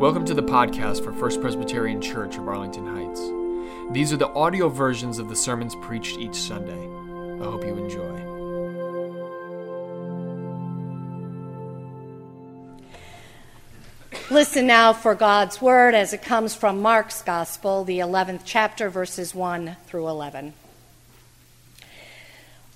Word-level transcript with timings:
Welcome 0.00 0.24
to 0.24 0.34
the 0.34 0.42
podcast 0.42 1.04
for 1.04 1.12
First 1.12 1.42
Presbyterian 1.42 2.00
Church 2.00 2.38
of 2.38 2.48
Arlington 2.48 2.86
Heights. 2.86 3.20
These 3.92 4.14
are 4.14 4.16
the 4.16 4.30
audio 4.30 4.70
versions 4.70 5.18
of 5.18 5.28
the 5.28 5.36
sermons 5.36 5.76
preached 5.82 6.16
each 6.18 6.36
Sunday. 6.36 6.72
I 6.72 7.44
hope 7.44 7.62
you 7.62 7.76
enjoy. 7.76 8.08
Listen 14.30 14.66
now 14.66 14.94
for 14.94 15.14
God's 15.14 15.60
word 15.60 15.94
as 15.94 16.14
it 16.14 16.22
comes 16.22 16.54
from 16.54 16.80
Mark's 16.80 17.20
Gospel, 17.20 17.84
the 17.84 17.98
11th 17.98 18.40
chapter, 18.46 18.88
verses 18.88 19.34
1 19.34 19.76
through 19.84 20.08
11. 20.08 20.54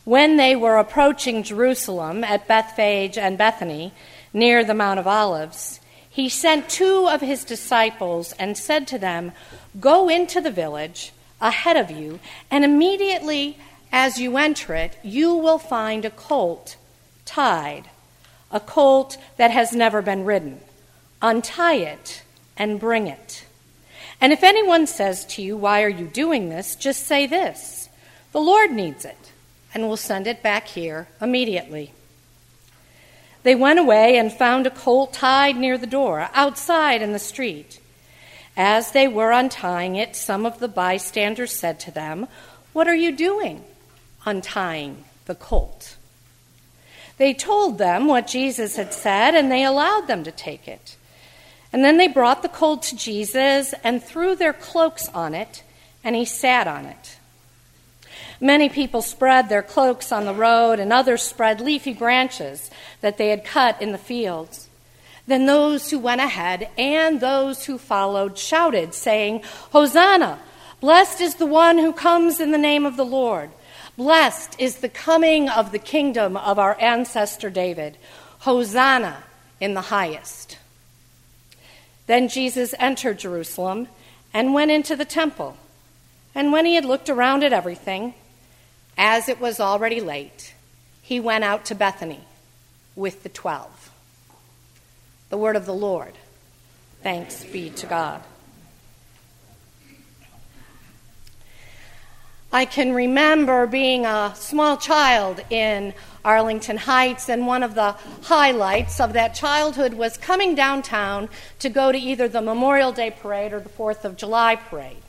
When 0.04 0.36
they 0.36 0.54
were 0.54 0.76
approaching 0.76 1.42
Jerusalem 1.42 2.22
at 2.22 2.46
Bethphage 2.46 3.16
and 3.16 3.38
Bethany, 3.38 3.94
near 4.34 4.62
the 4.62 4.74
Mount 4.74 5.00
of 5.00 5.06
Olives, 5.06 5.80
he 6.14 6.28
sent 6.28 6.68
two 6.68 7.08
of 7.08 7.20
his 7.20 7.42
disciples 7.42 8.34
and 8.38 8.56
said 8.56 8.86
to 8.86 9.00
them, 9.00 9.32
Go 9.80 10.08
into 10.08 10.40
the 10.40 10.52
village 10.52 11.12
ahead 11.40 11.76
of 11.76 11.90
you, 11.90 12.20
and 12.52 12.64
immediately 12.64 13.58
as 13.90 14.20
you 14.20 14.36
enter 14.36 14.76
it, 14.76 14.96
you 15.02 15.34
will 15.34 15.58
find 15.58 16.04
a 16.04 16.10
colt 16.10 16.76
tied, 17.24 17.90
a 18.52 18.60
colt 18.60 19.18
that 19.38 19.50
has 19.50 19.72
never 19.72 20.02
been 20.02 20.24
ridden. 20.24 20.60
Untie 21.20 21.78
it 21.78 22.22
and 22.56 22.78
bring 22.78 23.08
it. 23.08 23.44
And 24.20 24.32
if 24.32 24.44
anyone 24.44 24.86
says 24.86 25.24
to 25.34 25.42
you, 25.42 25.56
Why 25.56 25.82
are 25.82 25.88
you 25.88 26.06
doing 26.06 26.48
this? 26.48 26.76
just 26.76 27.08
say 27.08 27.26
this 27.26 27.88
The 28.30 28.40
Lord 28.40 28.70
needs 28.70 29.04
it, 29.04 29.32
and 29.74 29.88
will 29.88 29.96
send 29.96 30.28
it 30.28 30.44
back 30.44 30.68
here 30.68 31.08
immediately. 31.20 31.92
They 33.44 33.54
went 33.54 33.78
away 33.78 34.16
and 34.16 34.32
found 34.32 34.66
a 34.66 34.70
colt 34.70 35.12
tied 35.12 35.56
near 35.56 35.78
the 35.78 35.86
door, 35.86 36.28
outside 36.32 37.02
in 37.02 37.12
the 37.12 37.18
street. 37.18 37.78
As 38.56 38.92
they 38.92 39.06
were 39.06 39.32
untying 39.32 39.96
it, 39.96 40.16
some 40.16 40.46
of 40.46 40.58
the 40.58 40.68
bystanders 40.68 41.52
said 41.52 41.78
to 41.80 41.90
them, 41.90 42.26
What 42.72 42.88
are 42.88 42.94
you 42.94 43.12
doing, 43.12 43.62
untying 44.24 45.04
the 45.26 45.34
colt? 45.34 45.96
They 47.18 47.34
told 47.34 47.76
them 47.78 48.06
what 48.06 48.26
Jesus 48.26 48.76
had 48.76 48.94
said, 48.94 49.34
and 49.34 49.52
they 49.52 49.62
allowed 49.62 50.06
them 50.06 50.24
to 50.24 50.32
take 50.32 50.66
it. 50.66 50.96
And 51.70 51.84
then 51.84 51.98
they 51.98 52.08
brought 52.08 52.42
the 52.42 52.48
colt 52.48 52.82
to 52.84 52.96
Jesus 52.96 53.74
and 53.84 54.02
threw 54.02 54.34
their 54.34 54.52
cloaks 54.54 55.08
on 55.10 55.34
it, 55.34 55.62
and 56.02 56.16
he 56.16 56.24
sat 56.24 56.66
on 56.66 56.86
it. 56.86 57.18
Many 58.40 58.68
people 58.68 59.02
spread 59.02 59.48
their 59.48 59.62
cloaks 59.62 60.12
on 60.12 60.24
the 60.24 60.34
road, 60.34 60.78
and 60.78 60.92
others 60.92 61.22
spread 61.22 61.60
leafy 61.60 61.92
branches 61.92 62.70
that 63.00 63.18
they 63.18 63.28
had 63.28 63.44
cut 63.44 63.80
in 63.80 63.92
the 63.92 63.98
fields. 63.98 64.68
Then 65.26 65.46
those 65.46 65.90
who 65.90 65.98
went 65.98 66.20
ahead 66.20 66.68
and 66.76 67.20
those 67.20 67.64
who 67.64 67.78
followed 67.78 68.38
shouted, 68.38 68.94
saying, 68.94 69.42
Hosanna! 69.72 70.38
Blessed 70.80 71.20
is 71.22 71.36
the 71.36 71.46
one 71.46 71.78
who 71.78 71.92
comes 71.92 72.40
in 72.40 72.50
the 72.50 72.58
name 72.58 72.84
of 72.84 72.96
the 72.96 73.06
Lord. 73.06 73.50
Blessed 73.96 74.56
is 74.58 74.76
the 74.76 74.88
coming 74.88 75.48
of 75.48 75.72
the 75.72 75.78
kingdom 75.78 76.36
of 76.36 76.58
our 76.58 76.78
ancestor 76.80 77.48
David. 77.48 77.96
Hosanna 78.40 79.24
in 79.60 79.72
the 79.72 79.80
highest. 79.80 80.58
Then 82.06 82.28
Jesus 82.28 82.74
entered 82.78 83.18
Jerusalem 83.18 83.88
and 84.34 84.52
went 84.52 84.70
into 84.70 84.94
the 84.94 85.06
temple. 85.06 85.56
And 86.34 86.52
when 86.52 86.66
he 86.66 86.74
had 86.74 86.84
looked 86.84 87.08
around 87.08 87.44
at 87.44 87.52
everything, 87.52 88.12
as 88.96 89.28
it 89.28 89.40
was 89.40 89.60
already 89.60 90.00
late, 90.00 90.54
he 91.02 91.20
went 91.20 91.44
out 91.44 91.64
to 91.66 91.74
Bethany 91.74 92.20
with 92.96 93.22
the 93.22 93.28
twelve. 93.28 93.90
The 95.30 95.36
word 95.36 95.56
of 95.56 95.66
the 95.66 95.74
Lord. 95.74 96.14
Thanks 97.02 97.44
be 97.44 97.70
to 97.70 97.86
God. 97.86 98.22
I 102.52 102.66
can 102.66 102.94
remember 102.94 103.66
being 103.66 104.06
a 104.06 104.32
small 104.36 104.76
child 104.76 105.40
in 105.50 105.92
Arlington 106.24 106.76
Heights, 106.76 107.28
and 107.28 107.46
one 107.46 107.62
of 107.62 107.74
the 107.74 107.96
highlights 108.22 109.00
of 109.00 109.12
that 109.14 109.34
childhood 109.34 109.94
was 109.94 110.16
coming 110.16 110.54
downtown 110.54 111.28
to 111.58 111.68
go 111.68 111.90
to 111.90 111.98
either 111.98 112.28
the 112.28 112.40
Memorial 112.40 112.92
Day 112.92 113.10
Parade 113.10 113.52
or 113.52 113.60
the 113.60 113.68
Fourth 113.68 114.04
of 114.04 114.16
July 114.16 114.56
Parade. 114.56 115.03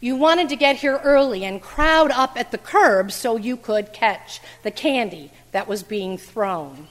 You 0.00 0.16
wanted 0.16 0.48
to 0.50 0.56
get 0.56 0.76
here 0.76 1.00
early 1.02 1.44
and 1.44 1.60
crowd 1.60 2.10
up 2.10 2.36
at 2.36 2.52
the 2.52 2.58
curb 2.58 3.10
so 3.10 3.36
you 3.36 3.56
could 3.56 3.92
catch 3.92 4.40
the 4.62 4.70
candy 4.70 5.30
that 5.52 5.66
was 5.66 5.82
being 5.82 6.18
thrown. 6.18 6.88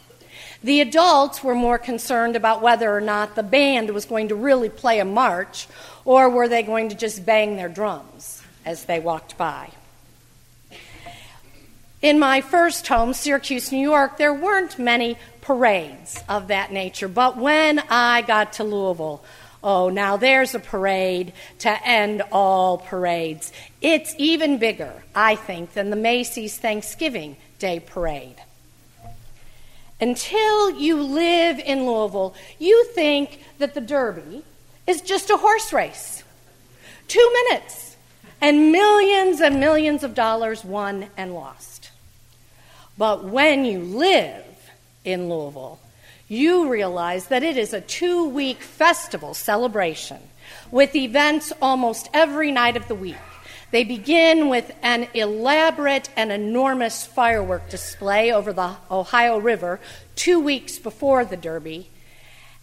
The 0.63 0.81
adults 0.81 1.43
were 1.43 1.55
more 1.55 1.77
concerned 1.77 2.35
about 2.35 2.61
whether 2.61 2.95
or 2.95 3.01
not 3.01 3.35
the 3.35 3.43
band 3.43 3.91
was 3.91 4.05
going 4.05 4.27
to 4.29 4.35
really 4.35 4.69
play 4.69 4.99
a 4.99 5.05
march 5.05 5.67
or 6.03 6.29
were 6.29 6.47
they 6.47 6.63
going 6.63 6.89
to 6.89 6.95
just 6.95 7.25
bang 7.25 7.55
their 7.55 7.69
drums 7.69 8.43
as 8.65 8.85
they 8.85 8.99
walked 8.99 9.37
by. 9.37 9.69
In 12.01 12.19
my 12.19 12.41
first 12.41 12.87
home, 12.87 13.13
Syracuse, 13.13 13.71
New 13.71 13.81
York, 13.81 14.17
there 14.17 14.33
weren't 14.33 14.77
many 14.77 15.17
parades 15.41 16.21
of 16.27 16.49
that 16.49 16.71
nature, 16.71 17.07
but 17.07 17.37
when 17.37 17.79
I 17.89 18.21
got 18.21 18.53
to 18.53 18.63
Louisville, 18.63 19.23
Oh, 19.69 19.89
now 19.89 20.15
there's 20.15 20.55
a 20.55 20.59
parade 20.59 21.33
to 21.59 21.85
end 21.85 22.21
all 22.31 22.77
parades. 22.77 23.51
It's 23.81 24.15
even 24.17 24.59
bigger, 24.59 25.03
I 25.13 25.35
think, 25.35 25.73
than 25.73 25.89
the 25.89 25.97
Macy's 25.97 26.57
Thanksgiving 26.57 27.35
Day 27.59 27.81
Parade. 27.81 28.37
Until 29.99 30.71
you 30.71 31.03
live 31.03 31.59
in 31.59 31.85
Louisville, 31.85 32.33
you 32.57 32.85
think 32.95 33.43
that 33.57 33.73
the 33.73 33.81
Derby 33.81 34.45
is 34.87 35.01
just 35.01 35.29
a 35.29 35.35
horse 35.35 35.73
race. 35.73 36.23
Two 37.09 37.29
minutes, 37.43 37.97
and 38.39 38.71
millions 38.71 39.41
and 39.41 39.59
millions 39.59 40.01
of 40.01 40.15
dollars 40.15 40.63
won 40.63 41.07
and 41.17 41.33
lost. 41.33 41.91
But 42.97 43.25
when 43.25 43.65
you 43.65 43.79
live 43.79 44.45
in 45.03 45.27
Louisville, 45.27 45.81
you 46.27 46.69
realize 46.69 47.27
that 47.27 47.43
it 47.43 47.57
is 47.57 47.73
a 47.73 47.81
two 47.81 48.27
week 48.27 48.61
festival 48.61 49.33
celebration 49.33 50.19
with 50.71 50.95
events 50.95 51.53
almost 51.61 52.09
every 52.13 52.51
night 52.51 52.75
of 52.75 52.87
the 52.87 52.95
week. 52.95 53.15
They 53.71 53.83
begin 53.83 54.47
with 54.47 54.71
an 54.81 55.07
elaborate 55.13 56.09
and 56.15 56.31
enormous 56.31 57.05
firework 57.05 57.69
display 57.69 58.31
over 58.31 58.53
the 58.53 58.77
Ohio 58.89 59.37
River 59.37 59.79
two 60.15 60.39
weeks 60.39 60.77
before 60.79 61.25
the 61.25 61.35
Derby. 61.35 61.89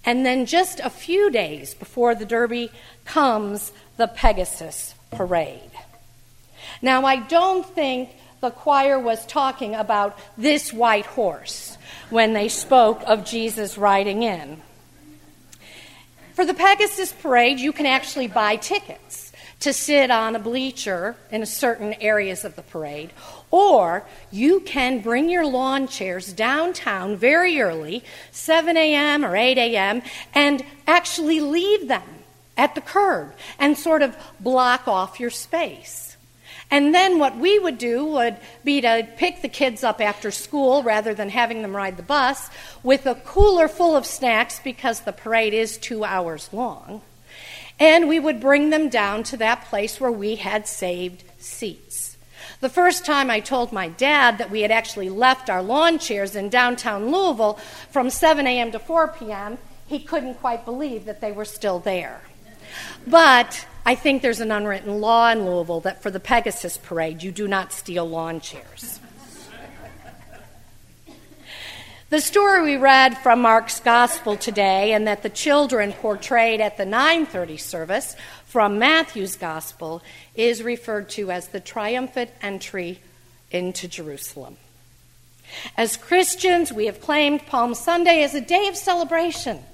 And 0.05 0.25
then 0.25 0.47
just 0.47 0.81
a 0.81 0.91
few 0.91 1.31
days 1.31 1.75
before 1.75 2.15
the 2.15 2.27
Derby 2.27 2.71
comes 3.05 3.73
the 3.97 4.07
Pegasus 4.07 4.95
Parade. 5.11 5.71
Now, 6.81 7.05
I 7.05 7.17
don't 7.17 7.67
think 7.67 8.11
the 8.41 8.51
choir 8.51 8.99
was 8.99 9.25
talking 9.27 9.75
about 9.75 10.19
this 10.37 10.73
white 10.73 11.07
horse 11.07 11.74
when 12.15 12.33
they 12.33 12.49
spoke 12.49 13.03
of 13.09 13.25
Jesus 13.25 13.77
riding 13.77 14.23
in. 14.23 14.63
For 16.35 16.47
the 16.47 16.55
Pegasus 16.55 17.13
Parade, 17.13 17.59
you 17.59 17.73
can 17.73 17.87
actually 17.87 18.29
buy 18.29 18.55
tickets 18.55 19.33
to 19.59 19.73
sit 19.73 20.13
on 20.13 20.37
a 20.37 20.39
bleacher 20.39 21.17
in 21.33 21.45
certain 21.45 21.93
areas 21.95 22.45
of 22.45 22.55
the 22.55 22.63
parade, 22.63 23.11
or 23.51 24.07
you 24.31 24.61
can 24.61 25.01
bring 25.01 25.29
your 25.29 25.45
lawn 25.45 25.89
chairs 25.89 26.33
downtown 26.33 27.17
very 27.17 27.61
early, 27.61 28.05
7 28.31 28.77
a.m. 28.77 29.25
or 29.25 29.35
8 29.35 29.59
a.m., 29.59 30.01
and 30.35 30.65
actually 30.87 31.41
leave 31.41 31.89
them 31.89 32.09
at 32.57 32.77
the 32.77 32.81
curb 32.81 33.35
and 33.59 33.77
sort 33.77 34.03
of 34.03 34.17
block 34.39 34.87
off 34.87 35.19
your 35.19 35.31
space. 35.31 36.14
And 36.71 36.95
then 36.95 37.19
what 37.19 37.37
we 37.37 37.59
would 37.59 37.79
do 37.79 38.05
would 38.05 38.37
be 38.65 38.81
to 38.81 39.07
pick 39.17 39.43
the 39.43 39.49
kids 39.49 39.85
up 39.85 40.01
after 40.01 40.31
school 40.31 40.83
rather 40.83 41.15
than 41.15 41.29
having 41.29 41.63
them 41.63 41.77
ride 41.77 41.97
the 41.97 42.03
bus 42.03 42.51
with 42.83 43.07
a 43.07 43.15
cooler 43.15 43.69
full 43.69 43.95
of 43.95 44.07
snacks 44.07 44.61
because 44.63 45.01
the 45.01 45.13
parade 45.13 45.55
is 45.55 45.79
two 45.79 46.05
hours 46.05 46.49
long. 46.53 47.03
And 47.79 48.09
we 48.09 48.21
would 48.21 48.41
bring 48.41 48.71
them 48.71 48.89
down 48.89 49.25
to 49.25 49.37
that 49.39 49.65
place 49.67 50.01
where 50.01 50.13
we 50.13 50.37
had 50.37 50.67
saved 50.67 51.25
seats. 51.39 52.17
The 52.61 52.69
first 52.69 53.05
time 53.05 53.31
I 53.31 53.41
told 53.41 53.73
my 53.73 53.89
dad 53.89 54.39
that 54.39 54.51
we 54.51 54.63
had 54.63 54.71
actually 54.71 55.09
left 55.09 55.51
our 55.51 55.63
lawn 55.63 55.99
chairs 55.99 56.37
in 56.37 56.49
downtown 56.49 57.11
Louisville 57.11 57.59
from 57.91 58.11
7 58.11 58.47
a.m. 58.47 58.73
to 58.73 58.79
4 58.79 59.09
p.m., 59.09 59.59
he 59.87 59.99
couldn't 59.99 60.37
quite 60.37 60.65
believe 60.65 61.05
that 61.05 61.21
they 61.21 61.33
were 61.33 61.45
still 61.45 61.79
there. 61.79 62.23
But 63.07 63.67
I 63.87 63.95
think 63.95 64.23
there's 64.23 64.41
an 64.41 64.51
unwritten 64.51 65.01
law 65.01 65.31
in 65.31 65.45
Louisville 65.45 65.81
that 65.81 66.03
for 66.03 66.11
the 66.11 66.21
Pegasus 66.21 66.79
Parade, 66.79 67.23
you 67.23 67.31
do 67.31 67.47
not 67.47 67.73
steal 67.73 68.09
lawn 68.09 68.41
chairs. 68.41 68.99
The 72.09 72.21
story 72.21 72.63
we 72.63 72.77
read 72.77 73.19
from 73.19 73.43
Mark's 73.43 73.81
Gospel 73.81 74.37
today 74.37 74.93
and 74.93 75.07
that 75.07 75.23
the 75.23 75.29
children 75.29 75.93
portrayed 75.93 76.61
at 76.61 76.77
the 76.77 76.87
9:30 76.87 77.59
service 77.59 78.17
from 78.47 78.79
Matthew's 78.79 79.37
Gospel 79.37 80.01
is 80.35 80.63
referred 80.63 81.11
to 81.11 81.31
as 81.31 81.49
the 81.49 81.61
triumphant 81.61 82.31
entry 82.41 83.01
into 83.51 83.89
Jerusalem. 83.89 84.57
As 85.77 85.97
Christians, 85.97 86.73
we 86.73 86.87
have 86.87 87.01
claimed 87.01 87.47
Palm 87.47 87.75
Sunday 87.75 88.23
as 88.23 88.35
a 88.35 88.41
day 88.41 88.69
of 88.69 88.77
celebration 88.77 89.65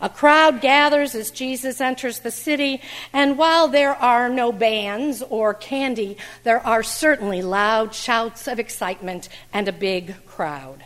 A 0.00 0.08
crowd 0.08 0.60
gathers 0.60 1.14
as 1.14 1.30
Jesus 1.30 1.80
enters 1.80 2.20
the 2.20 2.30
city, 2.30 2.80
and 3.12 3.38
while 3.38 3.68
there 3.68 3.94
are 3.94 4.28
no 4.28 4.52
bands 4.52 5.22
or 5.28 5.54
candy, 5.54 6.16
there 6.44 6.64
are 6.66 6.82
certainly 6.82 7.42
loud 7.42 7.94
shouts 7.94 8.46
of 8.46 8.58
excitement 8.58 9.28
and 9.52 9.68
a 9.68 9.72
big 9.72 10.24
crowd. 10.26 10.84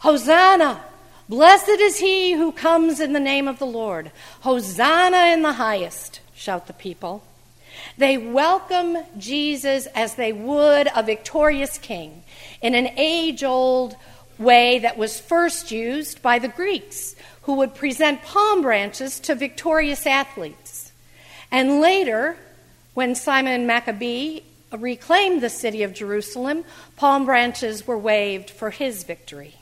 Hosanna! 0.00 0.84
Blessed 1.28 1.80
is 1.80 1.98
he 1.98 2.32
who 2.32 2.52
comes 2.52 3.00
in 3.00 3.14
the 3.14 3.20
name 3.20 3.48
of 3.48 3.58
the 3.58 3.66
Lord. 3.66 4.12
Hosanna 4.40 5.32
in 5.32 5.40
the 5.40 5.54
highest, 5.54 6.20
shout 6.34 6.66
the 6.66 6.74
people. 6.74 7.24
They 7.96 8.18
welcome 8.18 8.98
Jesus 9.16 9.86
as 9.94 10.14
they 10.14 10.32
would 10.32 10.88
a 10.94 11.02
victorious 11.02 11.78
king 11.78 12.24
in 12.60 12.74
an 12.74 12.90
age 12.96 13.42
old 13.42 13.96
way 14.38 14.80
that 14.80 14.98
was 14.98 15.20
first 15.20 15.70
used 15.70 16.20
by 16.20 16.38
the 16.38 16.48
Greeks 16.48 17.14
who 17.44 17.54
would 17.54 17.74
present 17.74 18.22
palm 18.22 18.62
branches 18.62 19.20
to 19.20 19.34
victorious 19.34 20.06
athletes. 20.06 20.92
And 21.50 21.80
later, 21.80 22.36
when 22.94 23.14
Simon 23.14 23.66
Maccabee 23.66 24.40
reclaimed 24.72 25.42
the 25.42 25.50
city 25.50 25.82
of 25.82 25.94
Jerusalem, 25.94 26.64
palm 26.96 27.26
branches 27.26 27.86
were 27.86 27.98
waved 27.98 28.50
for 28.50 28.70
his 28.70 29.04
victory. 29.04 29.54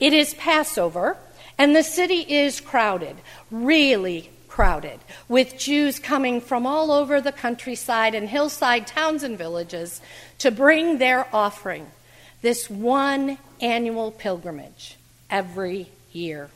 It 0.00 0.12
is 0.12 0.34
Passover, 0.34 1.16
and 1.56 1.76
the 1.76 1.84
city 1.84 2.26
is 2.28 2.60
crowded, 2.60 3.16
really 3.50 4.30
crowded, 4.48 4.98
with 5.28 5.56
Jews 5.56 5.98
coming 5.98 6.40
from 6.40 6.66
all 6.66 6.90
over 6.90 7.20
the 7.20 7.32
countryside 7.32 8.14
and 8.14 8.28
hillside 8.28 8.86
towns 8.86 9.22
and 9.22 9.38
villages 9.38 10.00
to 10.38 10.50
bring 10.50 10.98
their 10.98 11.26
offering, 11.32 11.86
this 12.42 12.68
one 12.68 13.38
annual 13.60 14.10
pilgrimage 14.10 14.96
every 15.30 15.88
year. 16.14 16.50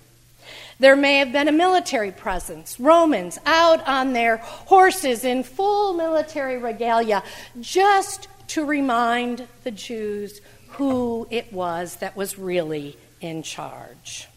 There 0.79 0.97
may 0.97 1.19
have 1.19 1.33
been 1.33 1.49
a 1.49 1.53
military 1.53 2.13
presence, 2.13 2.79
Romans 2.79 3.39
out 3.47 3.87
on 3.89 4.13
their 4.13 4.37
horses 4.37 5.25
in 5.25 5.43
full 5.43 5.95
military 5.95 6.59
regalia, 6.59 7.23
just 7.61 8.29
to 8.49 8.65
remind 8.65 9.47
the 9.65 9.71
Jews 9.71 10.41
who 10.71 11.27
it 11.31 11.53
was 11.53 11.97
that 11.97 12.17
was 12.17 12.39
really 12.39 12.97
in 13.21 13.43
charge. 13.43 14.29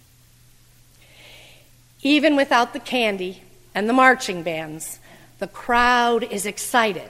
Even 2.01 2.35
without 2.35 2.73
the 2.73 2.79
candy 2.79 3.43
and 3.75 3.87
the 3.87 3.93
marching 3.93 4.41
bands, 4.41 4.99
the 5.39 5.47
crowd 5.47 6.23
is 6.23 6.45
excited. 6.45 7.09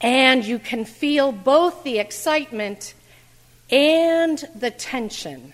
And 0.00 0.44
you 0.44 0.58
can 0.58 0.84
feel 0.84 1.32
both 1.32 1.84
the 1.84 1.98
excitement 1.98 2.94
and 3.70 4.38
the 4.54 4.70
tension 4.70 5.52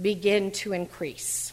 begin 0.00 0.50
to 0.52 0.72
increase. 0.72 1.52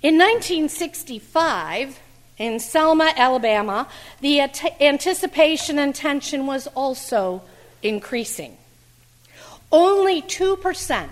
In 0.00 0.16
1965, 0.16 2.00
in 2.38 2.60
Selma, 2.60 3.12
Alabama, 3.16 3.88
the 4.20 4.40
anticipation 4.40 5.78
and 5.78 5.94
tension 5.94 6.46
was 6.46 6.68
also 6.68 7.42
increasing. 7.82 8.56
Only 9.72 10.22
2% 10.22 11.08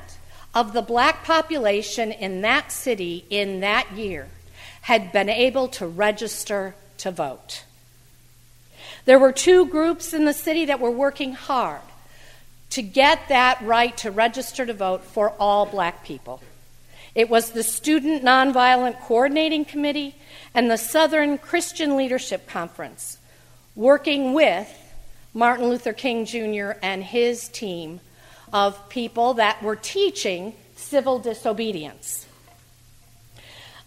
of 0.54 0.72
the 0.72 0.82
black 0.82 1.24
population 1.24 2.12
in 2.12 2.42
that 2.42 2.70
city 2.70 3.24
in 3.28 3.60
that 3.60 3.92
year 3.92 4.28
had 4.82 5.12
been 5.12 5.28
able 5.28 5.66
to 5.68 5.86
register 5.86 6.76
to 6.98 7.10
vote. 7.10 7.64
There 9.04 9.18
were 9.18 9.32
two 9.32 9.66
groups 9.66 10.14
in 10.14 10.24
the 10.24 10.32
city 10.32 10.64
that 10.66 10.80
were 10.80 10.90
working 10.90 11.32
hard 11.32 11.82
to 12.70 12.82
get 12.82 13.28
that 13.28 13.62
right 13.62 13.96
to 13.98 14.10
register 14.10 14.66
to 14.66 14.74
vote 14.74 15.04
for 15.04 15.30
all 15.38 15.66
black 15.66 16.04
people. 16.04 16.42
It 17.14 17.30
was 17.30 17.50
the 17.50 17.62
Student 17.62 18.22
Nonviolent 18.22 19.00
Coordinating 19.00 19.64
Committee 19.64 20.16
and 20.52 20.70
the 20.70 20.76
Southern 20.76 21.38
Christian 21.38 21.96
Leadership 21.96 22.46
Conference, 22.46 23.18
working 23.74 24.34
with 24.34 24.68
Martin 25.32 25.68
Luther 25.68 25.92
King 25.92 26.26
Jr. 26.26 26.72
and 26.82 27.02
his 27.02 27.48
team 27.48 28.00
of 28.52 28.88
people 28.88 29.34
that 29.34 29.62
were 29.62 29.76
teaching 29.76 30.54
civil 30.76 31.18
disobedience. 31.18 32.26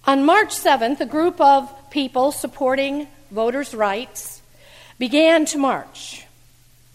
On 0.06 0.26
March 0.26 0.50
7th, 0.50 1.00
a 1.00 1.06
group 1.06 1.40
of 1.40 1.72
people 1.92 2.32
supporting 2.32 3.08
voters' 3.30 3.76
rights 3.76 4.42
began 4.98 5.46
to 5.46 5.58
march. 5.58 6.26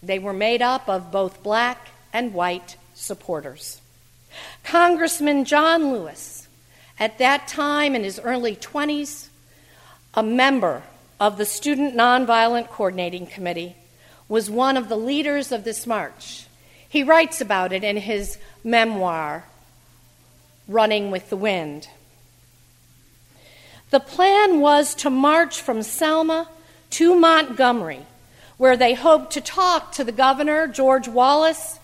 They 0.05 0.19
were 0.19 0.33
made 0.33 0.61
up 0.61 0.87
of 0.87 1.11
both 1.11 1.41
black 1.41 1.89
and 2.13 2.33
white 2.33 2.77
supporters. 2.93 3.81
Congressman 4.63 5.45
John 5.45 5.91
Lewis, 5.91 6.47
at 6.99 7.17
that 7.17 7.47
time 7.47 7.95
in 7.95 8.03
his 8.03 8.19
early 8.19 8.55
20s, 8.55 9.29
a 10.13 10.21
member 10.21 10.83
of 11.19 11.37
the 11.37 11.45
Student 11.45 11.95
Nonviolent 11.95 12.69
Coordinating 12.69 13.25
Committee, 13.25 13.75
was 14.29 14.49
one 14.49 14.77
of 14.77 14.89
the 14.89 14.97
leaders 14.97 15.51
of 15.51 15.63
this 15.63 15.87
march. 15.87 16.45
He 16.87 17.01
writes 17.01 17.41
about 17.41 17.73
it 17.73 17.83
in 17.83 17.97
his 17.97 18.37
memoir, 18.63 19.45
Running 20.67 21.09
with 21.09 21.29
the 21.29 21.37
Wind. 21.37 21.87
The 23.89 23.99
plan 23.99 24.61
was 24.61 24.93
to 24.95 25.09
march 25.09 25.61
from 25.61 25.81
Selma 25.81 26.47
to 26.91 27.15
Montgomery 27.15 28.05
where 28.57 28.77
they 28.77 28.93
hoped 28.93 29.33
to 29.33 29.41
talk 29.41 29.91
to 29.93 30.03
the 30.03 30.11
governor, 30.11 30.67
George 30.67 31.07
Wallace, 31.07 31.79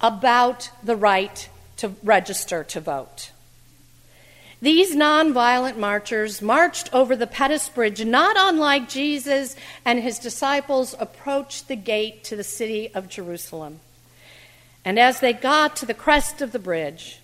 about 0.00 0.70
the 0.82 0.96
right 0.96 1.48
to 1.78 1.92
register 2.02 2.64
to 2.64 2.80
vote. 2.80 3.30
These 4.60 4.96
nonviolent 4.96 5.76
marchers 5.76 6.40
marched 6.40 6.92
over 6.92 7.14
the 7.14 7.26
Pettus 7.26 7.68
Bridge, 7.68 8.04
not 8.04 8.36
unlike 8.38 8.88
Jesus 8.88 9.54
and 9.84 10.00
his 10.00 10.18
disciples 10.18 10.94
approached 10.98 11.68
the 11.68 11.76
gate 11.76 12.24
to 12.24 12.36
the 12.36 12.44
city 12.44 12.90
of 12.94 13.08
Jerusalem. 13.08 13.80
And 14.84 14.98
as 14.98 15.20
they 15.20 15.34
got 15.34 15.76
to 15.76 15.86
the 15.86 15.94
crest 15.94 16.40
of 16.40 16.52
the 16.52 16.58
bridge, 16.58 17.18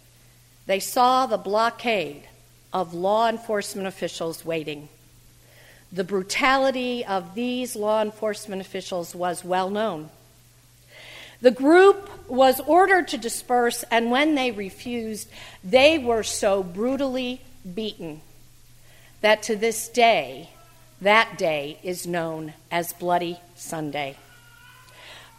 they 0.66 0.78
saw 0.78 1.26
the 1.26 1.38
blockade 1.38 2.25
of 2.72 2.93
law 2.93 3.28
enforcement 3.28 3.88
officials 3.88 4.44
waiting. 4.44 4.88
The 5.93 6.05
brutality 6.05 7.05
of 7.05 7.35
these 7.35 7.77
law 7.77 8.00
enforcement 8.00 8.62
officials 8.62 9.15
was 9.15 9.44
well 9.44 9.69
known. 9.69 10.09
The 11.43 11.50
group 11.50 12.09
was 12.29 12.61
ordered 12.61 13.09
to 13.09 13.19
disperse, 13.19 13.85
and 13.91 14.11
when 14.11 14.34
they 14.34 14.53
refused, 14.53 15.29
they 15.63 15.99
were 15.99 16.22
so 16.22 16.63
brutally 16.63 17.43
beaten 17.75 18.22
that 19.20 19.43
to 19.44 19.56
this 19.56 19.89
day, 19.89 20.51
that 21.01 21.37
day 21.37 21.79
is 21.82 22.06
known 22.06 22.55
as 22.70 22.93
Bloody 22.93 23.39
Sunday. 23.56 24.17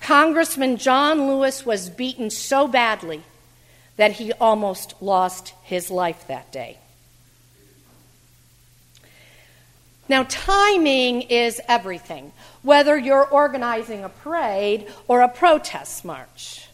Congressman 0.02 0.78
John 0.78 1.28
Lewis 1.28 1.66
was 1.66 1.90
beaten 1.90 2.30
so 2.30 2.68
badly 2.68 3.24
that 3.96 4.14
he 4.14 4.34
almost 4.34 4.96
lost 5.02 5.54
his 5.64 5.90
life 5.90 6.28
that 6.28 6.52
day. 6.52 6.78
Now, 10.14 10.28
timing 10.30 11.24
is 11.24 11.60
everything, 11.68 12.34
whether 12.62 12.96
you're 12.96 13.26
organizing 13.26 14.04
a 14.04 14.10
parade 14.10 14.86
or 15.08 15.22
a 15.22 15.28
protest 15.28 16.06
march. 16.06 16.68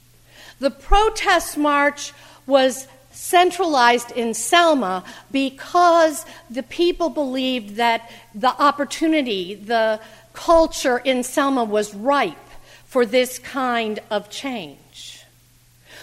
The 0.59 0.69
protest 0.69 1.57
march 1.57 2.11
was 2.45 2.85
centralized 3.11 4.11
in 4.11 4.33
Selma 4.33 5.05
because 5.31 6.25
the 6.49 6.63
people 6.63 7.09
believed 7.09 7.77
that 7.77 8.11
the 8.35 8.49
opportunity, 8.49 9.55
the 9.55 10.01
culture 10.33 10.97
in 10.97 11.23
Selma 11.23 11.63
was 11.63 11.95
ripe 11.95 12.35
for 12.87 13.05
this 13.05 13.39
kind 13.39 13.99
of 14.11 14.29
change. 14.29 15.23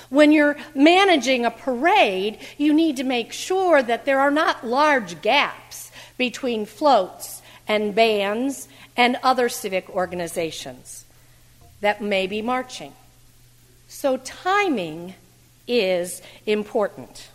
When 0.08 0.32
you're 0.32 0.56
managing 0.74 1.44
a 1.44 1.50
parade, 1.50 2.38
you 2.56 2.72
need 2.72 2.96
to 2.96 3.04
make 3.04 3.30
sure 3.34 3.82
that 3.82 4.06
there 4.06 4.20
are 4.20 4.30
not 4.30 4.66
large 4.66 5.20
gaps 5.20 5.85
between 6.16 6.66
floats 6.66 7.42
and 7.68 7.94
bands 7.94 8.68
and 8.96 9.16
other 9.22 9.48
civic 9.48 9.88
organizations 9.90 11.04
that 11.80 12.00
may 12.00 12.26
be 12.26 12.42
marching. 12.42 12.92
So, 13.88 14.16
timing 14.18 15.14
is 15.66 16.22
important. 16.46 17.28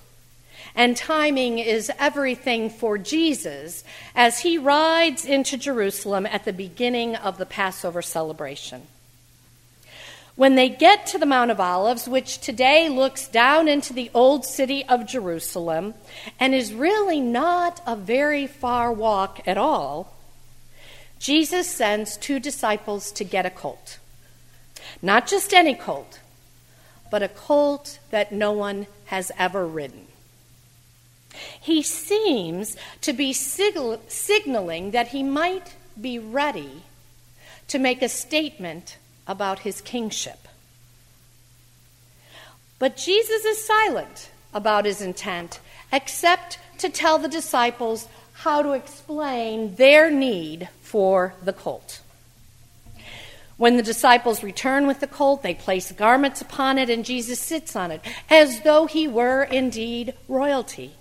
And 0.75 0.95
timing 0.95 1.59
is 1.59 1.91
everything 1.99 2.69
for 2.69 2.97
Jesus 2.97 3.83
as 4.15 4.39
he 4.39 4.57
rides 4.57 5.25
into 5.25 5.57
Jerusalem 5.57 6.25
at 6.25 6.45
the 6.45 6.53
beginning 6.53 7.15
of 7.15 7.37
the 7.37 7.45
Passover 7.45 8.01
celebration. 8.01 8.87
When 10.41 10.55
they 10.55 10.69
get 10.69 11.05
to 11.05 11.19
the 11.19 11.27
Mount 11.27 11.51
of 11.51 11.59
Olives, 11.59 12.09
which 12.09 12.39
today 12.39 12.89
looks 12.89 13.27
down 13.27 13.67
into 13.67 13.93
the 13.93 14.09
old 14.11 14.43
city 14.43 14.83
of 14.89 15.05
Jerusalem 15.05 15.93
and 16.39 16.55
is 16.55 16.73
really 16.73 17.19
not 17.19 17.79
a 17.85 17.95
very 17.95 18.47
far 18.47 18.91
walk 18.91 19.47
at 19.47 19.59
all, 19.59 20.15
Jesus 21.19 21.69
sends 21.69 22.17
two 22.17 22.39
disciples 22.39 23.11
to 23.11 23.23
get 23.23 23.45
a 23.45 23.51
colt. 23.51 23.99
Not 24.99 25.27
just 25.27 25.53
any 25.53 25.75
colt, 25.75 26.19
but 27.11 27.21
a 27.21 27.27
colt 27.27 27.99
that 28.09 28.31
no 28.31 28.51
one 28.51 28.87
has 29.05 29.31
ever 29.37 29.67
ridden. 29.67 30.07
He 31.61 31.83
seems 31.83 32.75
to 33.01 33.13
be 33.13 33.31
signaling 33.31 34.89
that 34.89 35.09
he 35.09 35.21
might 35.21 35.75
be 36.01 36.17
ready 36.17 36.81
to 37.67 37.77
make 37.77 38.01
a 38.01 38.09
statement 38.09 38.97
about 39.31 39.59
his 39.59 39.81
kingship. 39.81 40.47
But 42.77 42.97
Jesus 42.97 43.45
is 43.45 43.65
silent 43.65 44.29
about 44.53 44.85
his 44.85 45.01
intent, 45.01 45.59
except 45.91 46.59
to 46.79 46.89
tell 46.89 47.17
the 47.17 47.27
disciples 47.27 48.07
how 48.33 48.61
to 48.61 48.71
explain 48.71 49.75
their 49.75 50.09
need 50.09 50.67
for 50.81 51.33
the 51.43 51.53
colt. 51.53 52.01
When 53.57 53.77
the 53.77 53.83
disciples 53.83 54.41
return 54.41 54.87
with 54.87 54.99
the 54.99 55.07
colt, 55.07 55.43
they 55.43 55.53
place 55.53 55.91
garments 55.91 56.41
upon 56.41 56.79
it, 56.79 56.89
and 56.89 57.05
Jesus 57.05 57.39
sits 57.39 57.75
on 57.75 57.91
it, 57.91 58.01
as 58.29 58.61
though 58.61 58.87
he 58.87 59.07
were 59.07 59.43
indeed 59.43 60.15
royalty. 60.27 60.95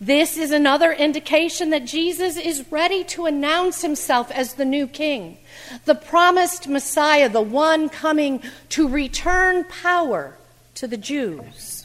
This 0.00 0.38
is 0.38 0.50
another 0.50 0.92
indication 0.92 1.68
that 1.70 1.84
Jesus 1.84 2.38
is 2.38 2.64
ready 2.72 3.04
to 3.04 3.26
announce 3.26 3.82
himself 3.82 4.30
as 4.30 4.54
the 4.54 4.64
new 4.64 4.86
king, 4.86 5.36
the 5.84 5.94
promised 5.94 6.66
Messiah, 6.66 7.28
the 7.28 7.42
one 7.42 7.90
coming 7.90 8.42
to 8.70 8.88
return 8.88 9.64
power 9.64 10.38
to 10.76 10.86
the 10.86 10.96
Jews. 10.96 11.84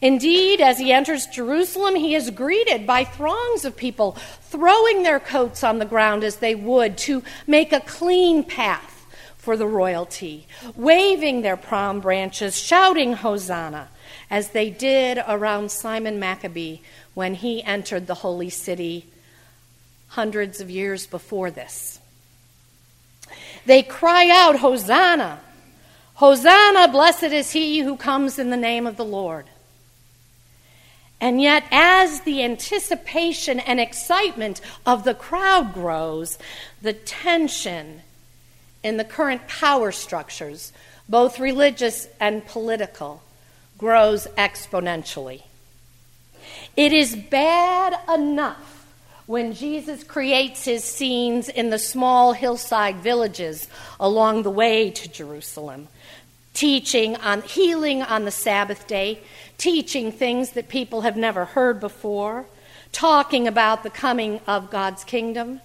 Indeed, 0.00 0.60
as 0.60 0.78
he 0.80 0.92
enters 0.92 1.26
Jerusalem, 1.26 1.94
he 1.94 2.16
is 2.16 2.28
greeted 2.30 2.88
by 2.88 3.04
throngs 3.04 3.64
of 3.64 3.76
people 3.76 4.16
throwing 4.42 5.04
their 5.04 5.20
coats 5.20 5.62
on 5.62 5.78
the 5.78 5.84
ground 5.84 6.24
as 6.24 6.36
they 6.36 6.56
would 6.56 6.98
to 6.98 7.22
make 7.46 7.72
a 7.72 7.80
clean 7.80 8.42
path 8.42 9.06
for 9.36 9.56
the 9.56 9.66
royalty, 9.66 10.48
waving 10.74 11.42
their 11.42 11.56
palm 11.56 12.00
branches, 12.00 12.58
shouting 12.58 13.12
Hosanna, 13.12 13.88
as 14.34 14.48
they 14.48 14.68
did 14.68 15.16
around 15.28 15.70
Simon 15.70 16.18
Maccabee 16.18 16.78
when 17.14 17.34
he 17.34 17.62
entered 17.62 18.08
the 18.08 18.16
holy 18.16 18.50
city 18.50 19.06
hundreds 20.08 20.60
of 20.60 20.68
years 20.68 21.06
before 21.06 21.52
this. 21.52 22.00
They 23.64 23.84
cry 23.84 24.28
out, 24.28 24.58
Hosanna! 24.58 25.38
Hosanna, 26.14 26.88
blessed 26.88 27.30
is 27.30 27.52
he 27.52 27.78
who 27.78 27.96
comes 27.96 28.36
in 28.36 28.50
the 28.50 28.56
name 28.56 28.88
of 28.88 28.96
the 28.96 29.04
Lord. 29.04 29.46
And 31.20 31.40
yet, 31.40 31.62
as 31.70 32.22
the 32.22 32.42
anticipation 32.42 33.60
and 33.60 33.78
excitement 33.78 34.60
of 34.84 35.04
the 35.04 35.14
crowd 35.14 35.72
grows, 35.72 36.40
the 36.82 36.92
tension 36.92 38.02
in 38.82 38.96
the 38.96 39.04
current 39.04 39.46
power 39.46 39.92
structures, 39.92 40.72
both 41.08 41.38
religious 41.38 42.08
and 42.18 42.44
political, 42.44 43.22
grows 43.84 44.26
exponentially. 44.38 45.42
It 46.74 46.94
is 46.94 47.14
bad 47.14 47.94
enough 48.08 48.86
when 49.26 49.52
Jesus 49.52 50.02
creates 50.02 50.64
his 50.64 50.82
scenes 50.82 51.50
in 51.50 51.68
the 51.68 51.78
small 51.78 52.32
hillside 52.32 52.96
villages 52.96 53.68
along 54.00 54.42
the 54.42 54.50
way 54.50 54.90
to 54.90 55.06
Jerusalem, 55.06 55.88
teaching 56.54 57.16
on 57.16 57.42
healing 57.42 58.00
on 58.00 58.24
the 58.24 58.30
Sabbath 58.30 58.86
day, 58.86 59.20
teaching 59.58 60.10
things 60.10 60.52
that 60.52 60.68
people 60.68 61.02
have 61.02 61.18
never 61.18 61.44
heard 61.44 61.78
before, 61.78 62.46
talking 62.90 63.46
about 63.46 63.82
the 63.82 63.90
coming 63.90 64.40
of 64.46 64.70
God's 64.70 65.04
kingdom. 65.04 65.60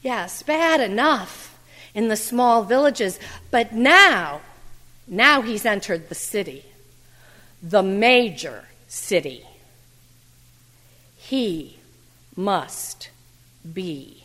Yes, 0.00 0.42
bad 0.42 0.80
enough 0.80 1.54
in 1.94 2.08
the 2.08 2.16
small 2.16 2.64
villages, 2.64 3.20
but 3.50 3.74
now, 3.74 4.40
now 5.06 5.42
he's 5.42 5.66
entered 5.66 6.08
the 6.08 6.14
city, 6.14 6.64
the 7.62 7.82
major 7.82 8.64
city. 8.88 9.46
He 11.16 11.78
must 12.34 13.10
be 13.72 14.24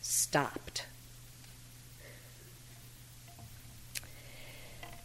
stopped. 0.00 0.86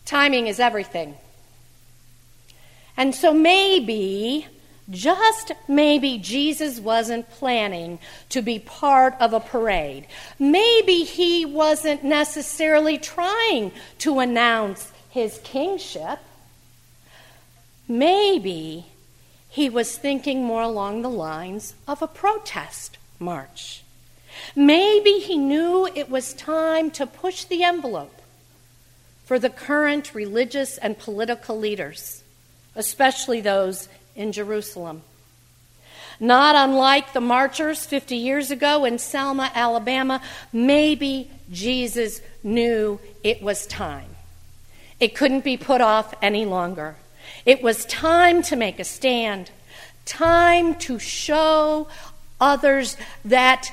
Timing 0.05 0.45
is 0.47 0.59
everything. 0.59 1.15
And 2.95 3.13
so 3.15 3.33
maybe, 3.33 4.47
just 4.89 5.51
maybe, 5.67 6.19
Jesus 6.19 6.79
wasn't 6.79 7.29
planning 7.31 7.99
to 8.29 8.41
be 8.41 8.59
part 8.59 9.15
of 9.19 9.33
a 9.33 9.39
parade. 9.39 10.05
Maybe 10.37 11.03
he 11.03 11.43
wasn't 11.43 12.03
necessarily 12.03 12.99
trying 12.99 13.71
to 13.99 14.19
announce 14.19 14.91
his 15.09 15.39
kingship. 15.43 16.19
Maybe 17.87 18.87
he 19.49 19.69
was 19.69 19.97
thinking 19.97 20.43
more 20.43 20.63
along 20.63 21.01
the 21.01 21.09
lines 21.09 21.75
of 21.87 22.01
a 22.01 22.07
protest 22.07 22.97
march. 23.19 23.83
Maybe 24.55 25.19
he 25.19 25.37
knew 25.37 25.87
it 25.87 26.09
was 26.09 26.33
time 26.33 26.91
to 26.91 27.05
push 27.05 27.45
the 27.45 27.63
envelope 27.63 28.21
for 29.23 29.39
the 29.39 29.49
current 29.49 30.13
religious 30.13 30.77
and 30.77 30.99
political 30.99 31.57
leaders 31.57 32.23
especially 32.75 33.41
those 33.41 33.87
in 34.15 34.31
Jerusalem. 34.31 35.01
Not 36.19 36.55
unlike 36.55 37.13
the 37.13 37.21
marchers 37.21 37.85
50 37.85 38.15
years 38.15 38.51
ago 38.51 38.85
in 38.85 38.99
Selma, 38.99 39.51
Alabama, 39.53 40.21
maybe 40.53 41.29
Jesus 41.51 42.21
knew 42.43 42.99
it 43.23 43.41
was 43.41 43.65
time. 43.67 44.09
It 44.99 45.15
couldn't 45.15 45.43
be 45.43 45.57
put 45.57 45.81
off 45.81 46.13
any 46.21 46.45
longer. 46.45 46.95
It 47.45 47.61
was 47.61 47.85
time 47.85 48.41
to 48.43 48.55
make 48.55 48.79
a 48.79 48.83
stand, 48.83 49.51
time 50.05 50.75
to 50.75 50.99
show 50.99 51.87
others 52.39 52.97
that 53.23 53.71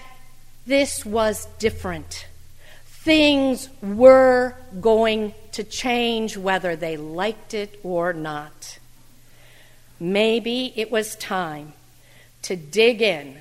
this 0.66 1.04
was 1.04 1.46
different. 1.58 2.26
Things 2.84 3.68
were 3.82 4.54
going 4.80 5.34
to 5.52 5.64
change 5.64 6.36
whether 6.36 6.76
they 6.76 6.96
liked 6.96 7.52
it 7.54 7.80
or 7.82 8.12
not. 8.12 8.78
Maybe 9.98 10.72
it 10.76 10.90
was 10.90 11.16
time 11.16 11.72
to 12.42 12.56
dig 12.56 13.02
in 13.02 13.40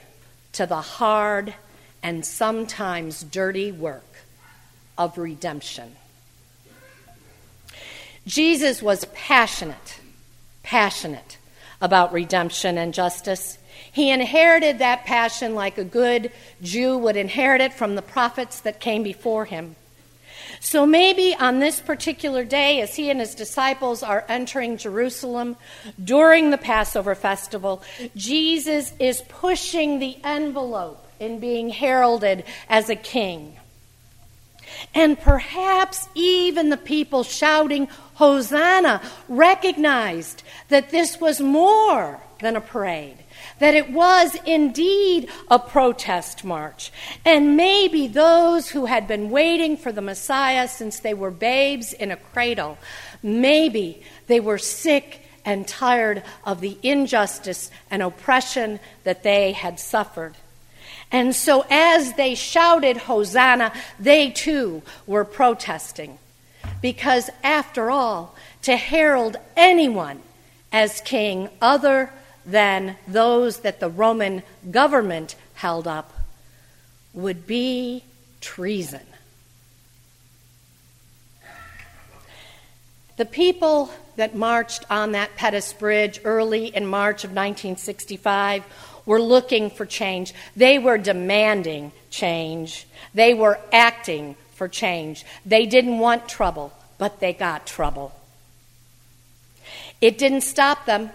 to 0.54 0.66
the 0.66 0.82
hard 0.82 1.54
and 2.04 2.26
sometimes 2.26 3.24
dirty 3.24 3.72
work 3.72 4.04
of 4.98 5.18
redemption. 5.18 5.96
Jesus 8.28 8.82
was 8.82 9.06
passionate, 9.14 10.00
passionate 10.72 11.38
about 11.82 12.14
redemption 12.14 12.78
and 12.78 12.94
justice. 12.94 13.58
He 13.92 14.10
inherited 14.10 14.80
that 14.80 15.04
passion 15.04 15.54
like 15.54 15.78
a 15.78 15.84
good 15.84 16.32
Jew 16.62 16.98
would 16.98 17.18
inherit 17.18 17.60
it 17.60 17.74
from 17.74 17.96
the 17.96 18.02
prophets 18.02 18.62
that 18.62 18.80
came 18.80 19.04
before 19.04 19.44
him. 19.44 19.76
So 20.62 20.86
maybe 20.86 21.36
on 21.38 21.60
this 21.60 21.82
particular 21.82 22.46
day, 22.46 22.80
as 22.80 22.96
he 22.96 23.10
and 23.10 23.20
his 23.20 23.36
disciples 23.36 24.02
are 24.02 24.24
entering 24.30 24.78
Jerusalem 24.78 25.58
during 26.02 26.52
the 26.52 26.58
Passover 26.58 27.16
festival, 27.16 27.84
Jesus 28.16 28.94
is 28.98 29.24
pushing 29.28 30.00
the 30.00 30.16
envelope 30.24 31.06
in 31.20 31.42
being 31.42 31.68
heralded 31.68 32.46
as 32.70 32.90
a 32.90 32.96
king. 32.96 33.58
And 34.94 35.20
perhaps 35.20 36.08
even 36.16 36.70
the 36.70 36.78
people 36.78 37.24
shouting, 37.24 37.88
Hosanna, 38.16 39.02
recognized 39.28 40.44
that 40.70 40.90
this 40.90 41.20
was 41.20 41.42
more 41.42 42.22
than 42.40 42.56
a 42.56 42.62
parade 42.62 43.18
that 43.60 43.76
it 43.76 43.92
was 43.92 44.36
indeed 44.46 45.30
a 45.50 45.60
protest 45.60 46.44
march. 46.44 46.92
And 47.24 47.56
maybe 47.56 48.08
those 48.08 48.70
who 48.70 48.86
had 48.88 49.08
been 49.08 49.30
waiting 49.30 49.78
for 49.78 49.92
the 49.92 50.02
Messiah 50.02 50.68
since 50.68 51.00
they 51.00 51.14
were 51.14 51.32
babes 51.32 51.94
in 51.94 52.12
a 52.12 52.18
cradle, 52.18 52.78
maybe 53.22 54.02
they 54.28 54.40
were 54.40 54.58
sick 54.58 55.22
and 55.46 55.68
tired 55.68 56.24
of 56.44 56.62
the 56.62 56.78
injustice 56.84 57.72
and 57.90 58.02
oppression 58.02 58.80
that 59.04 59.24
they 59.24 59.52
had 59.52 59.80
suffered. 59.80 60.36
And 61.12 61.36
so, 61.36 61.66
as 61.70 62.14
they 62.14 62.36
shouted 62.36 62.98
Hosanna, 62.98 63.74
they 64.00 64.30
too 64.30 64.82
were 65.06 65.26
protesting. 65.26 66.18
Because, 66.82 67.30
after 67.44 67.92
all, 67.92 68.36
to 68.64 68.78
herald 68.78 69.38
anyone 69.58 70.22
as 70.72 71.02
king 71.02 71.50
other 71.62 72.12
than 72.46 72.96
those 73.08 73.60
that 73.60 73.80
the 73.80 73.90
Roman 73.90 74.42
government 74.70 75.36
held 75.56 75.88
up 75.88 76.14
would 77.14 77.46
be 77.46 78.04
treason. 78.40 79.06
The 83.18 83.26
people 83.26 83.92
that 84.16 84.36
marched 84.36 84.86
on 84.90 85.12
that 85.12 85.36
Pettus 85.36 85.74
Bridge 85.74 86.20
early 86.24 86.68
in 86.68 86.86
March 86.86 87.24
of 87.24 87.32
1965 87.32 88.64
were 89.06 89.22
looking 89.22 89.70
for 89.70 89.86
change. 89.86 90.34
They 90.56 90.80
were 90.80 90.98
demanding 90.98 91.92
change. 92.10 92.88
They 93.14 93.34
were 93.34 93.60
acting 93.72 94.36
for 94.54 94.68
change. 94.68 95.26
They 95.46 95.66
didn't 95.66 96.00
want 96.00 96.30
trouble, 96.30 96.72
but 96.98 97.20
they 97.20 97.34
got 97.34 97.66
trouble. 97.66 98.14
It 100.00 100.18
didn't 100.18 100.42
stop 100.42 100.86
them. 100.86 101.12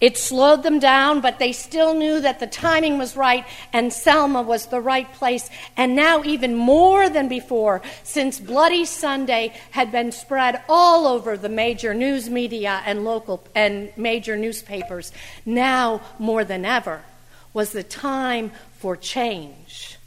It 0.00 0.18
slowed 0.18 0.62
them 0.62 0.78
down, 0.78 1.20
but 1.20 1.38
they 1.38 1.52
still 1.52 1.94
knew 1.94 2.20
that 2.20 2.40
the 2.40 2.46
timing 2.46 2.98
was 2.98 3.16
right 3.16 3.46
and 3.72 3.92
Selma 3.92 4.42
was 4.42 4.66
the 4.66 4.80
right 4.80 5.10
place. 5.14 5.48
And 5.76 5.94
now, 5.94 6.22
even 6.24 6.54
more 6.54 7.08
than 7.08 7.28
before, 7.28 7.82
since 8.02 8.40
Bloody 8.40 8.84
Sunday 8.84 9.54
had 9.70 9.92
been 9.92 10.12
spread 10.12 10.62
all 10.68 11.06
over 11.06 11.36
the 11.36 11.48
major 11.48 11.94
news 11.94 12.28
media 12.28 12.82
and 12.84 13.04
local 13.04 13.42
and 13.54 13.92
major 13.96 14.36
newspapers, 14.36 15.12
now 15.46 16.00
more 16.18 16.44
than 16.44 16.64
ever 16.64 17.02
was 17.52 17.72
the 17.72 17.84
time 17.84 18.50
for 18.78 18.96
change. 18.96 19.98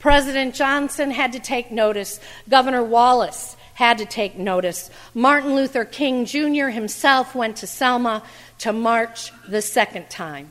President 0.00 0.54
Johnson 0.54 1.10
had 1.10 1.32
to 1.32 1.40
take 1.40 1.70
notice. 1.70 2.18
Governor 2.48 2.82
Wallace 2.82 3.56
had 3.74 3.98
to 3.98 4.06
take 4.06 4.36
notice. 4.36 4.90
Martin 5.14 5.54
Luther 5.54 5.84
King 5.84 6.26
Jr. 6.26 6.68
himself 6.68 7.34
went 7.34 7.56
to 7.56 7.66
Selma 7.66 8.22
to 8.60 8.72
march 8.72 9.32
the 9.48 9.62
second 9.62 10.08
time. 10.08 10.50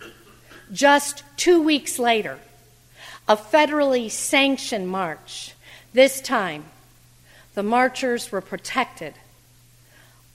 Just 0.71 1.23
two 1.37 1.61
weeks 1.61 1.97
later, 1.97 2.37
a 3.27 3.37
federally 3.37 4.09
sanctioned 4.09 4.87
march. 4.87 5.53
This 5.93 6.21
time, 6.21 6.65
the 7.53 7.63
marchers 7.63 8.31
were 8.31 8.41
protected 8.41 9.13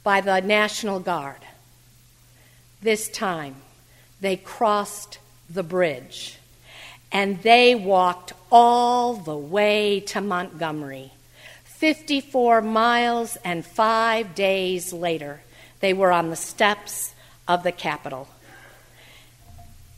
by 0.03 0.21
the 0.21 0.41
National 0.41 1.01
Guard. 1.01 1.41
This 2.83 3.09
time, 3.09 3.57
they 4.21 4.37
crossed 4.37 5.19
the 5.49 5.63
bridge 5.63 6.39
and 7.11 7.43
they 7.43 7.75
walked 7.75 8.33
all 8.51 9.15
the 9.15 9.37
way 9.37 10.01
to 10.01 10.21
Montgomery 10.21 11.13
54 11.65 12.63
miles 12.63 13.37
and 13.45 13.65
five 13.65 14.35
days 14.35 14.93
later, 14.93 15.43
they 15.81 15.93
were 15.93 16.13
on 16.13 16.31
the 16.31 16.37
steps 16.37 17.14
of 17.47 17.63
the 17.63 17.73
Capitol. 17.73 18.29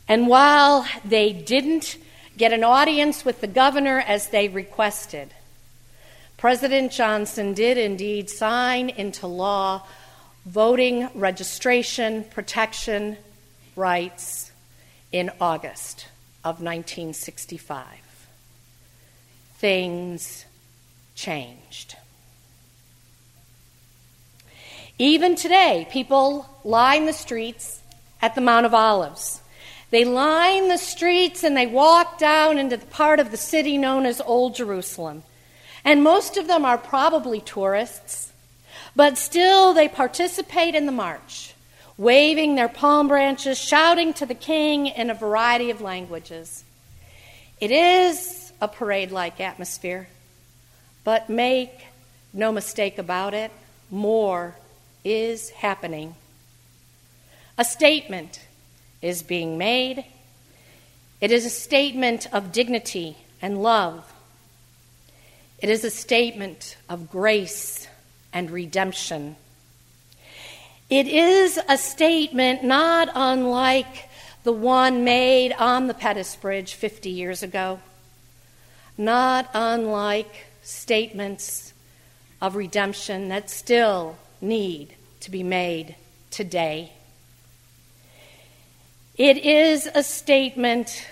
And 0.08 0.28
while 0.28 0.86
they 1.04 1.32
didn't 1.32 1.96
get 2.36 2.52
an 2.52 2.64
audience 2.64 3.24
with 3.24 3.40
the 3.40 3.46
governor 3.46 3.98
as 4.00 4.28
they 4.28 4.48
requested, 4.48 5.32
President 6.36 6.92
Johnson 6.92 7.54
did 7.54 7.78
indeed 7.78 8.28
sign 8.28 8.90
into 8.90 9.26
law 9.26 9.82
voting 10.44 11.08
registration 11.14 12.24
protection 12.24 13.16
rights 13.74 14.52
in 15.10 15.30
August 15.40 16.06
of 16.44 16.60
1965. 16.60 17.86
Things 19.56 20.44
changed. 21.14 21.96
Even 24.98 25.36
today, 25.36 25.86
people 25.90 26.48
line 26.64 27.04
the 27.04 27.12
streets 27.12 27.82
at 28.22 28.34
the 28.34 28.40
Mount 28.40 28.64
of 28.64 28.72
Olives. 28.72 29.42
They 29.90 30.06
line 30.06 30.68
the 30.68 30.78
streets 30.78 31.44
and 31.44 31.54
they 31.54 31.66
walk 31.66 32.18
down 32.18 32.56
into 32.56 32.78
the 32.78 32.86
part 32.86 33.20
of 33.20 33.30
the 33.30 33.36
city 33.36 33.76
known 33.76 34.06
as 34.06 34.22
Old 34.22 34.54
Jerusalem. 34.54 35.22
And 35.84 36.02
most 36.02 36.38
of 36.38 36.46
them 36.46 36.64
are 36.64 36.78
probably 36.78 37.40
tourists, 37.40 38.32
but 38.96 39.18
still 39.18 39.74
they 39.74 39.86
participate 39.86 40.74
in 40.74 40.86
the 40.86 40.92
march, 40.92 41.54
waving 41.98 42.54
their 42.54 42.68
palm 42.68 43.06
branches, 43.06 43.58
shouting 43.58 44.14
to 44.14 44.24
the 44.24 44.34
king 44.34 44.86
in 44.86 45.10
a 45.10 45.14
variety 45.14 45.70
of 45.70 45.82
languages. 45.82 46.64
It 47.60 47.70
is 47.70 48.50
a 48.62 48.66
parade 48.66 49.12
like 49.12 49.40
atmosphere. 49.40 50.08
But 51.04 51.28
make 51.28 51.86
no 52.32 52.50
mistake 52.50 52.98
about 52.98 53.34
it, 53.34 53.52
more 53.90 54.56
is 55.06 55.50
happening. 55.50 56.16
A 57.56 57.64
statement 57.64 58.40
is 59.00 59.22
being 59.22 59.56
made. 59.56 60.04
It 61.20 61.30
is 61.30 61.46
a 61.46 61.50
statement 61.50 62.26
of 62.34 62.50
dignity 62.50 63.16
and 63.40 63.62
love. 63.62 64.12
It 65.60 65.70
is 65.70 65.84
a 65.84 65.90
statement 65.90 66.76
of 66.88 67.08
grace 67.08 67.86
and 68.32 68.50
redemption. 68.50 69.36
It 70.90 71.06
is 71.06 71.58
a 71.68 71.78
statement 71.78 72.64
not 72.64 73.08
unlike 73.14 74.08
the 74.42 74.52
one 74.52 75.04
made 75.04 75.52
on 75.52 75.86
the 75.86 75.94
Pettus 75.94 76.34
Bridge 76.34 76.74
50 76.74 77.10
years 77.10 77.44
ago, 77.44 77.78
not 78.98 79.48
unlike 79.54 80.46
statements 80.62 81.72
of 82.42 82.56
redemption 82.56 83.28
that 83.28 83.48
still 83.48 84.16
need 84.40 84.95
to 85.26 85.30
be 85.32 85.42
made 85.42 85.96
today. 86.30 86.92
It 89.16 89.38
is 89.38 89.88
a 89.92 90.04
statement 90.04 91.04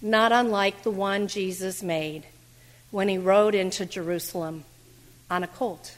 not 0.00 0.30
unlike 0.30 0.84
the 0.84 0.92
one 0.92 1.26
Jesus 1.26 1.82
made 1.82 2.22
when 2.92 3.08
he 3.08 3.18
rode 3.18 3.56
into 3.56 3.84
Jerusalem 3.84 4.62
on 5.28 5.42
a 5.42 5.48
colt. 5.48 5.96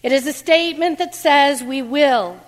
It 0.00 0.12
is 0.12 0.28
a 0.28 0.32
statement 0.32 0.98
that 0.98 1.16
says 1.16 1.64
we 1.64 1.82
will, 1.82 2.38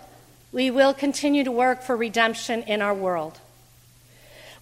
we 0.53 0.70
will 0.70 0.94
continue 0.94 1.42
to 1.42 1.50
work 1.50 1.83
for 1.83 1.96
redemption 1.96 2.62
in 2.62 2.81
our 2.81 2.94
world. 2.94 3.40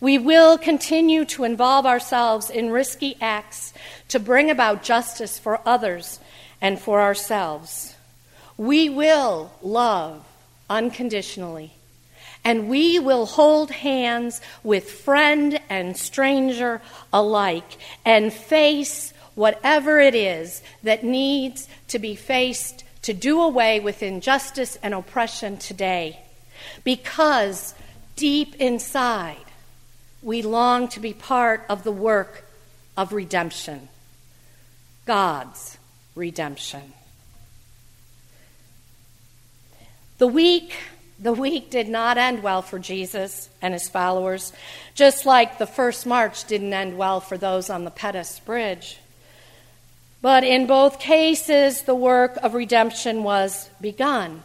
We 0.00 0.16
will 0.16 0.56
continue 0.56 1.26
to 1.26 1.44
involve 1.44 1.84
ourselves 1.84 2.48
in 2.48 2.70
risky 2.70 3.18
acts 3.20 3.74
to 4.08 4.18
bring 4.18 4.50
about 4.50 4.82
justice 4.82 5.38
for 5.38 5.60
others 5.66 6.18
and 6.62 6.78
for 6.78 7.02
ourselves. 7.02 7.96
We 8.56 8.88
will 8.88 9.52
love 9.60 10.24
unconditionally. 10.70 11.72
And 12.44 12.68
we 12.68 12.98
will 12.98 13.26
hold 13.26 13.70
hands 13.70 14.40
with 14.64 14.90
friend 14.90 15.60
and 15.68 15.96
stranger 15.96 16.80
alike 17.12 17.76
and 18.04 18.32
face 18.32 19.12
whatever 19.34 20.00
it 20.00 20.14
is 20.14 20.62
that 20.82 21.04
needs 21.04 21.68
to 21.88 21.98
be 21.98 22.14
faced 22.14 22.84
to 23.02 23.12
do 23.12 23.40
away 23.40 23.80
with 23.80 24.02
injustice 24.02 24.78
and 24.82 24.94
oppression 24.94 25.56
today. 25.56 26.20
Because 26.84 27.74
deep 28.16 28.54
inside, 28.56 29.44
we 30.22 30.42
long 30.42 30.88
to 30.88 31.00
be 31.00 31.12
part 31.12 31.64
of 31.68 31.82
the 31.82 31.92
work 31.92 32.44
of 32.96 33.12
redemption, 33.12 33.88
God's 35.06 35.78
redemption. 36.14 36.92
The 40.18 40.26
week, 40.26 40.74
the 41.18 41.32
week 41.32 41.70
did 41.70 41.88
not 41.88 42.18
end 42.18 42.42
well 42.42 42.62
for 42.62 42.78
Jesus 42.78 43.48
and 43.60 43.74
his 43.74 43.88
followers, 43.88 44.52
just 44.94 45.26
like 45.26 45.58
the 45.58 45.66
first 45.66 46.06
march 46.06 46.44
didn't 46.44 46.72
end 46.72 46.96
well 46.96 47.20
for 47.20 47.36
those 47.36 47.70
on 47.70 47.84
the 47.84 47.90
Pettus 47.90 48.38
Bridge. 48.40 48.98
But 50.20 50.44
in 50.44 50.66
both 50.66 51.00
cases, 51.00 51.82
the 51.82 51.94
work 51.94 52.36
of 52.42 52.54
redemption 52.54 53.24
was 53.24 53.68
begun. 53.80 54.44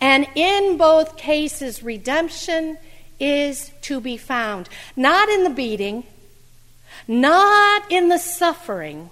And 0.00 0.28
in 0.34 0.76
both 0.76 1.16
cases, 1.16 1.82
redemption 1.82 2.78
is 3.18 3.70
to 3.82 4.00
be 4.00 4.16
found. 4.16 4.68
Not 4.96 5.28
in 5.28 5.44
the 5.44 5.50
beating, 5.50 6.04
not 7.06 7.90
in 7.90 8.08
the 8.08 8.18
suffering, 8.18 9.10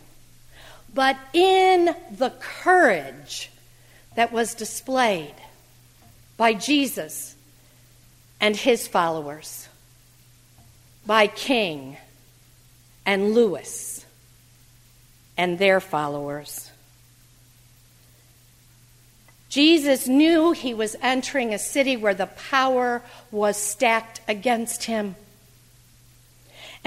but 0.99 1.17
in 1.33 1.95
the 2.11 2.33
courage 2.41 3.53
that 4.17 4.33
was 4.33 4.55
displayed 4.55 5.37
by 6.37 6.53
Jesus 6.53 7.37
and 8.41 8.57
his 8.57 8.89
followers, 8.89 9.69
by 11.07 11.29
King 11.29 11.97
and 13.07 13.33
Lewis 13.33 14.05
and 15.37 15.57
their 15.57 15.79
followers. 15.79 16.73
Jesus 19.49 20.09
knew 20.09 20.51
he 20.51 20.75
was 20.75 20.97
entering 21.01 21.55
a 21.55 21.61
city 21.61 21.97
where 21.97 22.13
the 22.13 22.27
power 22.27 23.03
was 23.31 23.57
stacked 23.57 24.21
against 24.27 24.83
him. 24.83 25.15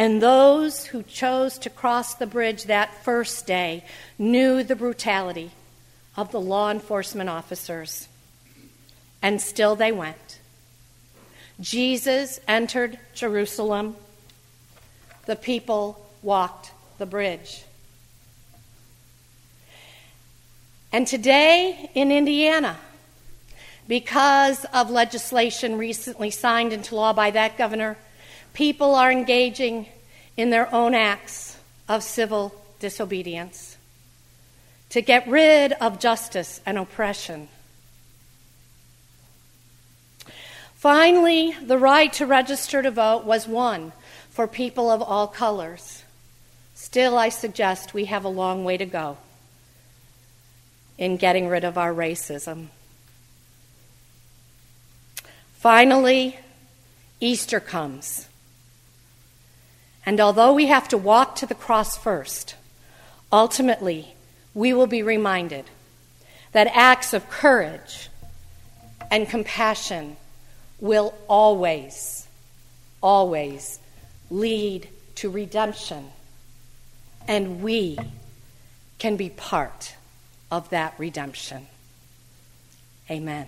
And 0.01 0.19
those 0.19 0.87
who 0.87 1.03
chose 1.03 1.59
to 1.59 1.69
cross 1.69 2.15
the 2.15 2.25
bridge 2.25 2.63
that 2.63 3.03
first 3.03 3.45
day 3.45 3.85
knew 4.17 4.63
the 4.63 4.75
brutality 4.75 5.51
of 6.17 6.31
the 6.31 6.41
law 6.41 6.71
enforcement 6.71 7.29
officers. 7.29 8.07
And 9.21 9.39
still 9.39 9.75
they 9.75 9.91
went. 9.91 10.39
Jesus 11.59 12.39
entered 12.47 12.97
Jerusalem. 13.13 13.95
The 15.27 15.35
people 15.35 16.03
walked 16.23 16.71
the 16.97 17.05
bridge. 17.05 17.63
And 20.91 21.05
today 21.05 21.91
in 21.93 22.11
Indiana, 22.11 22.77
because 23.87 24.65
of 24.73 24.89
legislation 24.89 25.77
recently 25.77 26.31
signed 26.31 26.73
into 26.73 26.95
law 26.95 27.13
by 27.13 27.29
that 27.29 27.55
governor, 27.55 27.99
people 28.53 28.95
are 28.95 29.11
engaging 29.11 29.87
in 30.37 30.49
their 30.49 30.73
own 30.73 30.93
acts 30.93 31.57
of 31.87 32.03
civil 32.03 32.53
disobedience. 32.79 33.77
to 34.91 35.01
get 35.01 35.25
rid 35.25 35.71
of 35.73 35.99
justice 35.99 36.59
and 36.65 36.77
oppression. 36.77 37.47
Finally, 40.75 41.55
the 41.61 41.77
right 41.77 42.11
to 42.11 42.25
register 42.25 42.81
to 42.81 42.91
vote 42.91 43.23
was 43.23 43.47
won 43.47 43.93
for 44.29 44.47
people 44.47 44.91
of 44.91 45.01
all 45.01 45.27
colors. 45.27 46.03
Still, 46.75 47.17
I 47.17 47.29
suggest 47.29 47.93
we 47.93 48.05
have 48.05 48.25
a 48.25 48.29
long 48.29 48.65
way 48.65 48.75
to 48.75 48.85
go 48.85 49.17
in 50.97 51.15
getting 51.15 51.47
rid 51.47 51.63
of 51.63 51.77
our 51.77 51.93
racism. 51.93 52.67
Finally, 55.53 56.37
Easter 57.21 57.61
comes. 57.61 58.27
And 60.05 60.19
although 60.19 60.53
we 60.53 60.67
have 60.67 60.87
to 60.89 60.97
walk 60.97 61.35
to 61.37 61.45
the 61.45 61.55
cross 61.55 61.97
first, 61.97 62.55
ultimately, 63.31 64.15
we 64.53 64.73
will 64.73 64.87
be 64.87 65.03
reminded 65.03 65.65
that 66.51 66.67
acts 66.73 67.13
of 67.13 67.29
courage 67.29 68.09
and 69.09 69.27
compassion 69.27 70.17
will 70.79 71.13
always, 71.27 72.27
always 73.01 73.79
lead 74.29 74.87
to 75.15 75.29
redemption. 75.29 76.09
And 77.27 77.61
we 77.61 77.97
can 78.97 79.15
be 79.15 79.29
part 79.29 79.95
of 80.49 80.69
that 80.71 80.95
redemption. 80.97 81.67
Amen. 83.09 83.47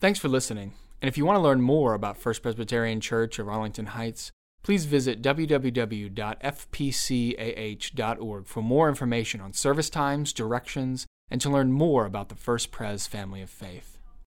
Thanks 0.00 0.18
for 0.18 0.28
listening. 0.28 0.72
And 1.02 1.08
if 1.08 1.18
you 1.18 1.24
want 1.24 1.36
to 1.36 1.42
learn 1.42 1.60
more 1.60 1.94
about 1.94 2.16
First 2.16 2.42
Presbyterian 2.42 3.00
Church 3.00 3.38
of 3.38 3.48
Arlington 3.48 3.86
Heights, 3.86 4.32
please 4.68 4.84
visit 4.84 5.22
www.fpcah.org 5.22 6.12
for 8.46 8.62
more 8.62 8.90
information 8.90 9.40
on 9.40 9.54
service 9.54 9.88
times, 9.88 10.30
directions, 10.30 11.06
and 11.30 11.40
to 11.40 11.48
learn 11.48 11.72
more 11.72 12.04
about 12.04 12.28
the 12.28 12.34
First 12.34 12.70
Pres 12.70 13.06
family 13.06 13.40
of 13.40 13.48
faith. 13.48 13.97